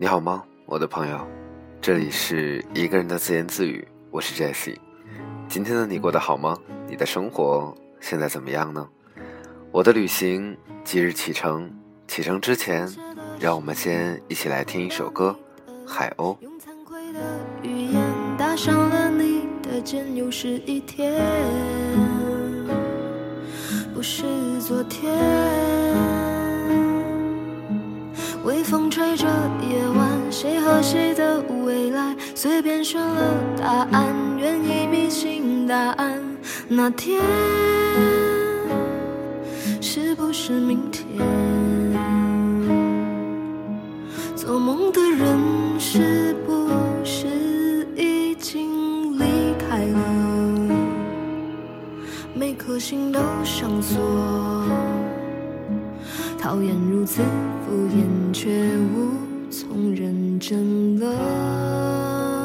[0.00, 1.26] 你好吗，我的朋友？
[1.80, 4.76] 这里是一个人的自言自语，我是 Jessie。
[5.48, 6.56] 今天的你过得好吗？
[6.86, 8.88] 你的生活现在怎么样呢？
[9.72, 11.68] 我的旅行即日启程，
[12.06, 12.88] 启程之前，
[13.40, 15.36] 让我们先一起来听一首歌
[15.88, 16.36] 《海鸥》。
[23.92, 24.22] 不是
[24.60, 25.12] 昨天，
[28.44, 29.26] 微风吹着，
[30.78, 36.22] 和谁的未来，随便选了答案，愿意迷信答案。
[36.68, 37.20] 那天
[39.80, 41.04] 是不是明天？
[44.36, 45.36] 做梦的人
[45.80, 46.68] 是不
[47.02, 47.26] 是
[47.96, 49.24] 已经离
[49.58, 49.98] 开了？
[52.34, 53.98] 每颗心都上锁，
[56.40, 57.20] 讨厌如此
[57.66, 58.48] 敷衍，却
[58.94, 62.37] 无从认真了。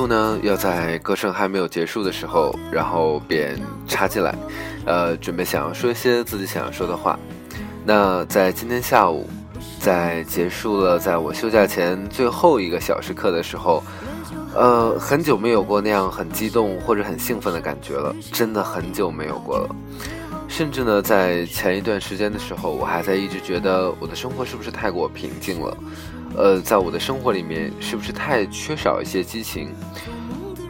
[0.00, 4.34] 忍不住呢，要在歌声还没有结束的时候，然后便插进来，
[4.86, 7.18] 呃，准备想要说一些自己想要说的话。
[7.84, 9.28] 那在今天下午，
[9.78, 13.82] 在结束了在我休假前最后一个小时课的时候，
[14.54, 19.68] 呃，很久没有过那样很激动或者很兴奋的感觉了，真的很久没有过了。
[20.48, 25.76] 甚至呢，在前一段时间的时候，我还在一直觉得我的生活是不是太过平静了。
[26.36, 29.68] 呃，在我的生活里面，是不是太缺少一些激情？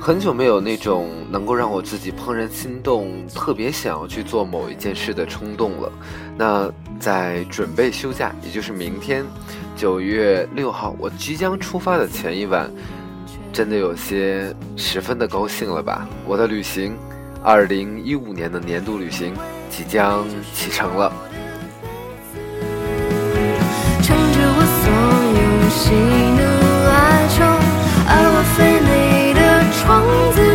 [0.00, 5.92] 很久没有那种能够让我自己怦然心动、特别想要去做某一件事的冲动了。
[6.38, 9.24] 那在准备休假，也就是明天
[9.76, 12.70] 九月六号我即将出发的前一晚，
[13.52, 16.08] 真的有些十分的高兴了吧？
[16.26, 16.96] 我的旅行，
[17.44, 19.34] 二零一五年的年度旅行
[19.68, 21.12] 即将启程了。
[25.90, 26.40] 喜怒
[26.86, 27.42] 哀愁，
[28.06, 29.40] 而我非你的
[29.74, 29.82] 窗
[30.32, 30.49] 子。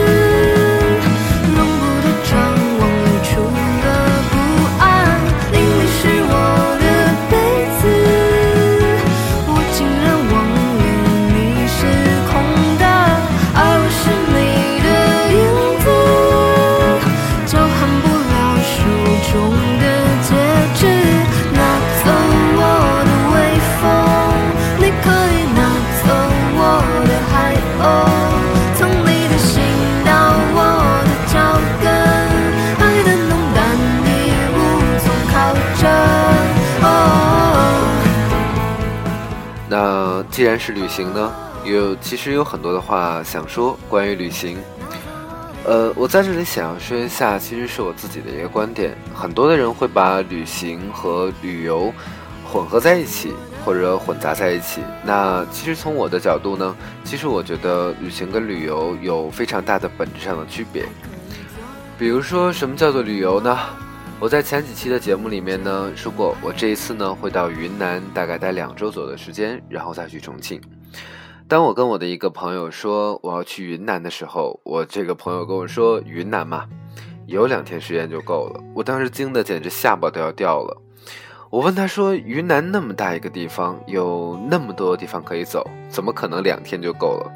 [40.30, 44.58] 既然是旅行呢，有其实有很多的话想说关于旅行。
[45.64, 48.96] 呃，我在这里想要说一下，其实是我自己的一个观点。
[49.16, 51.92] 很多的人会把旅行和旅游
[52.46, 53.34] 混合在一起，
[53.64, 54.82] 或者混杂在一起。
[55.04, 60.86] 那其实从我的角度呢，其实我觉得旅行跟旅游有非常大的本质上的区别。
[61.98, 63.58] 比如说，什么叫做旅游呢？
[64.18, 70.60] 我在前几期的节目里面呢说过，我这一次呢会到云南，大概待两周左右的时间，然后再去重庆。
[71.48, 76.66] 当我跟我的一个朋友说我要去云南的时候，我这个朋友跟我说：“云南嘛，
[77.28, 80.82] 有两天时间就够了。”我当时惊得简直下巴都要掉了。
[81.52, 87.32] 我问他说：“云南那么大一个地方，有那么多地方可以走，怎么可能两天就够了？”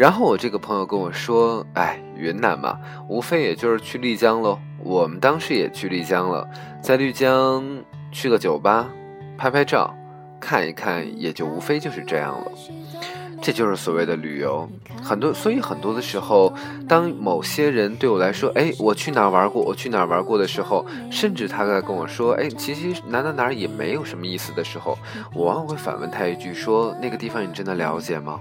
[0.00, 4.58] 然后我这个朋友跟我说：“哎，云南嘛，无非也就是去丽江喽。
[4.82, 6.48] 我们当时也去丽江了，
[6.80, 7.62] 在丽江
[8.10, 8.88] 去个酒吧，
[9.36, 9.94] 拍拍照，
[10.40, 12.50] 看一看，也就无非就是这样了。
[13.42, 14.66] 这就是所谓的旅游，
[15.02, 16.50] 很多，所以很多的时候，
[16.88, 24.96] 当某些人对我来说，哎，我去哪儿玩过，我去哪儿玩过的时候，甚至他在跟我说，哎，其实哪哪哪也没有什么意思的时候，
[25.34, 28.40] 我往往会反问他一句，说那个地方你真的了解吗？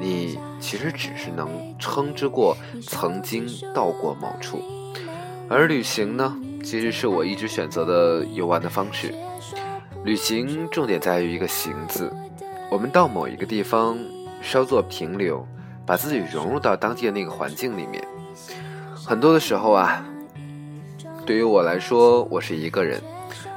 [0.00, 1.48] 你其实只是能
[1.78, 4.62] 称之过曾经到过某处，
[5.48, 9.14] 而旅行呢，其实是我一直选择的游玩的方式。
[10.02, 12.10] 旅行重点在于一个“行”字。
[12.70, 13.98] 我们到某一个地方
[14.40, 15.46] 稍作停留，
[15.84, 18.02] 把自己融入到当地的那个环境里面。
[18.94, 20.02] 很多的时候啊，
[21.26, 22.98] 对于我来说，我是一个人。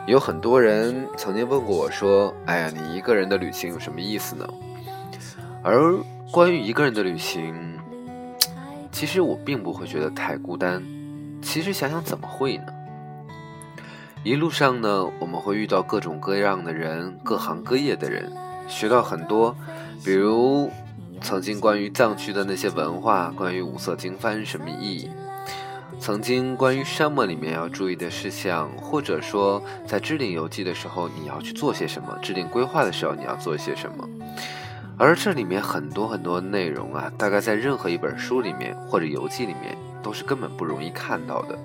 [0.05, 4.45] 有很多人曾经问过我说：“哎呀，你一个人的旅行有什么意思呢？”
[5.63, 5.95] 而
[6.33, 7.53] 关于一个人的旅行，
[8.91, 10.83] 其实我并不会觉得太孤单。
[11.43, 12.73] 其实想想，怎么会呢？
[14.23, 18.33] 一路上呢，我们会遇到各种各样的人，各行各业的人。
[18.67, 19.55] 学到很多，
[20.03, 20.71] 比如
[21.21, 25.11] 曾经关于藏区的那些文化，关于五色经幡什么意义，
[25.99, 34.09] 曾经关于沙漠里面要注意的事项，或者说在制定游记的时候你要去做些什么，制定规划的时候你要做些什么，
[34.97, 41.57] 而这里面很多很多内容啊，大概在任何一本书里面或者游记里面都是根本不容易看到的。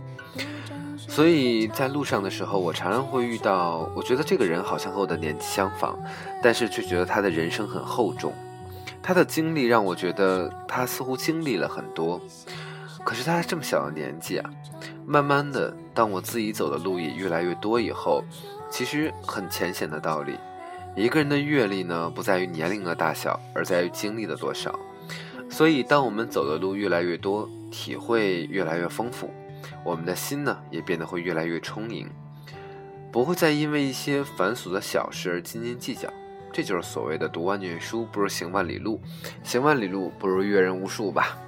[0.96, 5.98] 所以在路上的时候，我常常会遇到，我觉得这个人好像和我的年纪相仿，
[6.42, 8.32] 但是却觉得他的人生很厚重，
[9.02, 12.20] 他的经历让我觉得他似乎经历了很多。
[13.04, 14.50] 可是他这么小的年纪啊，
[15.06, 18.22] 慢慢的，当我自己走的路也越来越多以后，
[18.70, 20.36] 其实很浅显的道理，
[20.98, 24.76] 一个人的阅历呢，不在于年龄的大小，而在于经历的多少。
[25.48, 29.30] 所以，当我们走的路越来越多，体会越来越丰富。
[29.84, 32.08] 我们的心呢，也变得会越来越充盈，
[33.12, 36.12] 不会再因为一些繁琐的小事而斤斤计较。
[36.52, 39.00] 这就是所谓的“读万卷书不如行万里路，
[39.44, 41.38] 行万里路不如阅人无数”吧。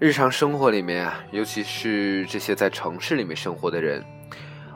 [0.00, 4.04] 日常生活里面啊，尤其是这些在城市里面生活的人，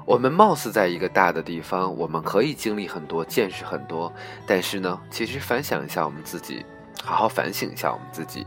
[0.04, 4.12] 我们貌似在一个大的地方，我们可以经历很多，见识很多，
[4.46, 6.64] 但是呢，其实反想一下我们自己，
[7.02, 8.46] 好好反省一下我们自己，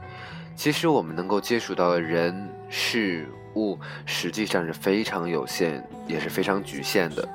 [0.55, 3.27] 其实我们能够接触到的人事。
[3.55, 7.27] 物实际上是非常有限，也是非常局限的，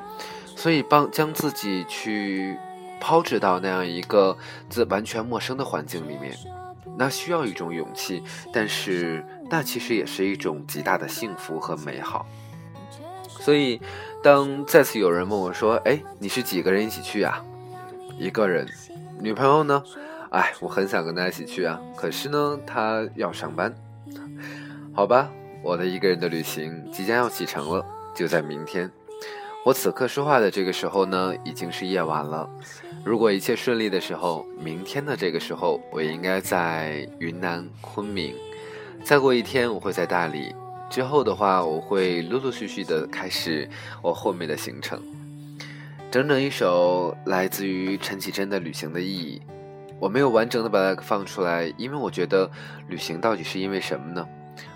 [0.54, 2.56] 所以帮将自己去
[3.00, 6.32] 抛掷到那样一个自完全陌生的环境里面，
[6.96, 8.22] 那需要一种勇气，
[8.52, 12.24] 但是那其实也是一种极大的幸福和美好。
[13.28, 13.80] 所以，
[14.22, 17.44] 当再次有人问我说：“哎，你是几个人一起去啊？”
[18.16, 18.68] 一个人，
[19.18, 19.82] 女朋友呢？
[20.30, 23.74] 哎，我很想跟她一起去啊，可是呢，她要上班，
[24.94, 25.28] 好吧。
[25.62, 27.84] 我的一个人的旅行即将要启程了，
[28.14, 28.90] 就在明天。
[29.64, 32.48] 我此刻说话的这个时候呢，已经是夜晚了。
[33.04, 38.34] 如果一切顺利的时候，明天的这个时候，我应该在云南昆明。
[39.04, 40.54] 再过一天，我会在大理。
[40.92, 43.66] 之后的话，我会陆陆续续的开始
[44.02, 45.00] 我后面的行程。
[46.10, 49.40] 整整一首来自于陈绮贞的《旅行的意义》，
[49.98, 52.50] 我没有完整的把它放出来，因为我觉得
[52.88, 54.28] 旅行到底是因为什么呢？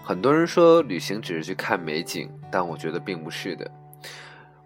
[0.03, 3.71] 很多人说旅行只是去看美景，但我觉得并不是的。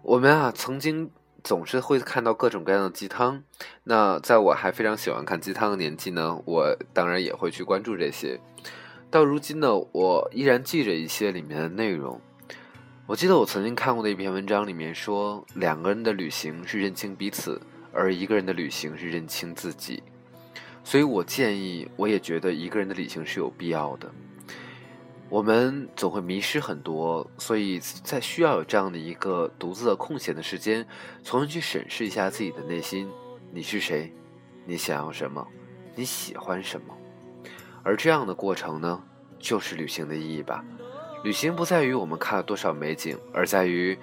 [0.03, 1.11] 我们啊，曾经
[1.43, 3.43] 总是会看到各种各样的鸡汤。
[3.83, 8.39] 那在我还非常喜欢看鸡汤的年纪呢，我当然也会去关注这些。
[9.11, 12.19] 到如今呢，我依然记着一些里面的内容。
[13.05, 20.01] 我记得我曾经看过的一篇文章里面说，两个人的旅行是认清彼此，而一个人的旅行是认清自己。
[20.81, 24.09] 所以我建议，我也觉得一个人的旅行是有必要的。
[25.27, 30.87] 我们总会迷失很多，所以在需要有这样的一个独自的空闲的时间，
[31.21, 33.09] 重新去审视一下自己的内心：
[33.51, 34.13] 你是谁？
[34.65, 35.45] 你想要什么？
[35.95, 36.97] 你喜欢什么？
[37.83, 39.01] 而这样的过程呢，
[39.39, 40.63] 就是旅行的意义吧。
[41.23, 43.97] 旅行不在于我们看了多少美景，而在于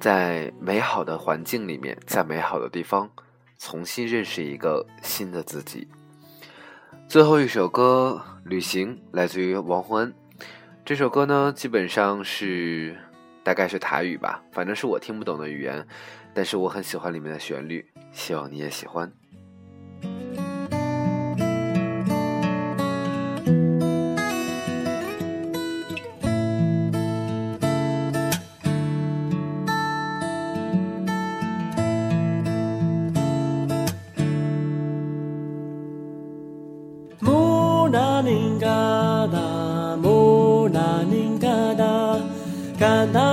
[0.00, 3.10] 在美好的环境里面，在美好的地方，
[3.58, 5.86] 重新认识一个新的自己。
[7.06, 10.14] 最后一首歌《旅行》来自于王洪恩。
[10.84, 12.96] 这首歌呢，基本上是
[13.42, 15.86] 大概是台语吧，反正是我听不懂的语言，
[16.34, 19.12] 但是我很喜欢里面的旋律，希望你也喜欢。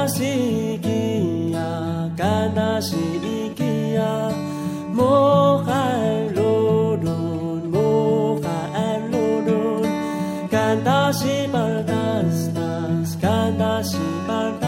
[0.07, 4.31] しい気や悲しい気や
[4.93, 5.71] もう帰
[6.35, 7.11] ろうろ
[7.67, 8.45] もう帰
[9.11, 9.81] ろうろ
[10.51, 13.97] 悲しいバルダンスダンス悲しい
[14.27, 14.60] バルダンス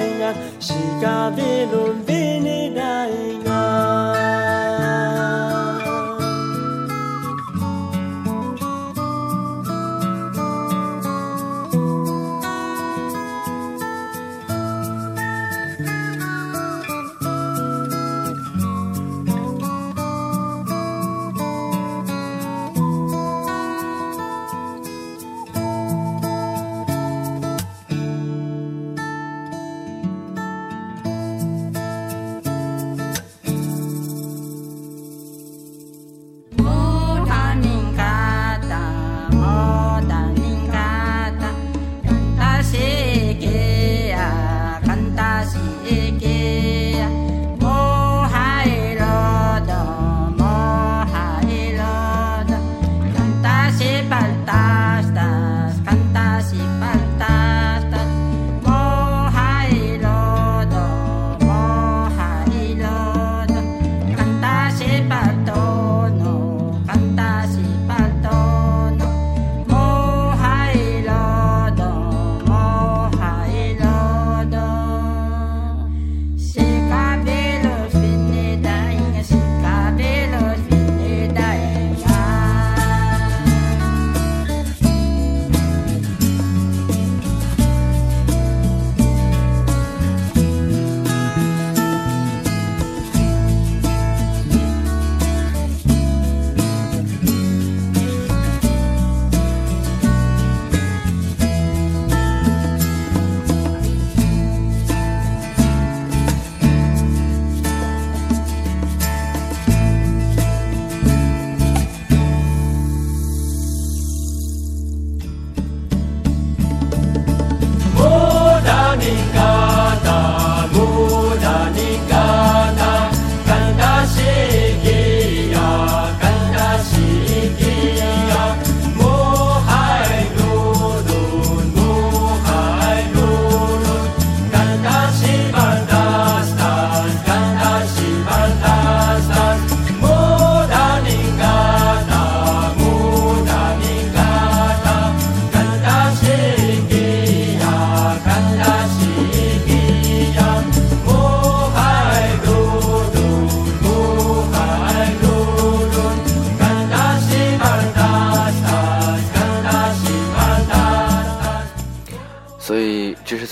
[0.00, 1.99] 这是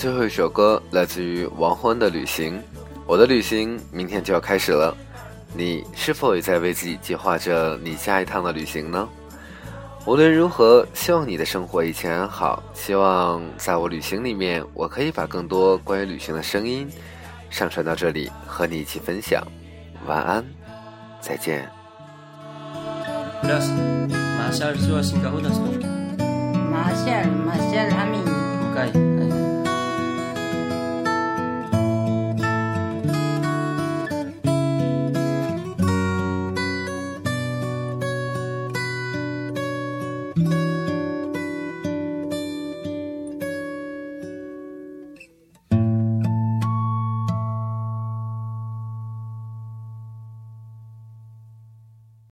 [0.09, 2.57] 最后一首歌，来自于王欢的《旅行》。
[3.05, 4.97] 我的旅行明天就要开始了，
[5.53, 9.07] 你是否也在为自己计划着你下一趟的旅行呢？
[10.07, 12.63] 无论如何，希望你的生活一切安好。
[12.73, 16.89] 希望在我旅行里面，我可以把更多关于旅行的声音
[17.51, 19.45] 上传到这里，和你一起分享。
[20.07, 20.43] 晚安，
[21.21, 21.69] 再见。